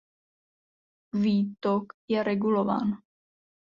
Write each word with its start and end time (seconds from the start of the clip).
Výtok 1.13 1.93
je 2.07 2.23
regulován. 2.23 2.97